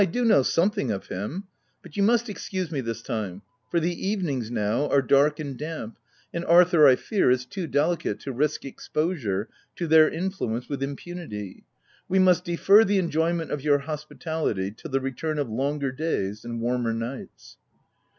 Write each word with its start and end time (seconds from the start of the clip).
1" 0.01 0.07
I 0.07 0.09
do 0.11 0.25
know 0.25 0.41
something 0.41 0.89
of 0.89 1.09
him— 1.09 1.43
but 1.83 1.95
you 1.95 2.01
must 2.01 2.27
excuse 2.27 2.71
me 2.71 2.81
this 2.81 3.03
time; 3.03 3.43
for 3.69 3.79
the 3.79 3.93
evenings, 4.07 4.49
now, 4.49 4.87
48 4.87 4.87
THE 4.87 4.87
TENANT 4.87 4.93
are 5.03 5.07
dark 5.07 5.39
and 5.39 5.57
damp, 5.59 5.97
and 6.33 6.45
Arthur, 6.45 6.87
I 6.87 6.95
fear, 6.95 7.29
is 7.29 7.45
too 7.45 7.67
delicate 7.67 8.19
to 8.21 8.31
risk 8.31 8.65
exposure 8.65 9.47
to 9.75 9.85
their 9.85 10.09
influence 10.09 10.67
with 10.67 10.81
impunity. 10.81 11.65
We 12.09 12.17
must 12.17 12.45
defer 12.45 12.83
the 12.83 12.97
enjoyment 12.97 13.51
of 13.51 13.61
your 13.61 13.77
hospitality, 13.77 14.73
till 14.75 14.89
the 14.89 14.99
return 14.99 15.37
of 15.37 15.51
longer 15.51 15.91
days 15.91 16.43
and 16.45 16.59
warmer 16.61 16.93
nights." 16.93 17.57